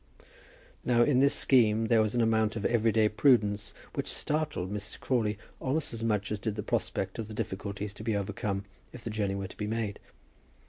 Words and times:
Now 0.83 1.03
in 1.03 1.19
this 1.19 1.35
scheme 1.35 1.85
there 1.85 2.01
was 2.01 2.15
an 2.15 2.21
amount 2.21 2.55
of 2.55 2.65
everyday 2.65 3.07
prudence 3.07 3.71
which 3.93 4.11
startled 4.11 4.73
Mrs. 4.73 4.99
Crawley 4.99 5.37
almost 5.59 5.93
as 5.93 6.03
much 6.03 6.31
as 6.31 6.39
did 6.39 6.55
the 6.55 6.63
prospect 6.63 7.19
of 7.19 7.27
the 7.27 7.35
difficulties 7.35 7.93
to 7.93 8.03
be 8.03 8.15
overcome 8.15 8.65
if 8.93 9.03
the 9.03 9.11
journey 9.11 9.35
were 9.35 9.47
to 9.47 9.57
be 9.57 9.67
made. 9.67 9.99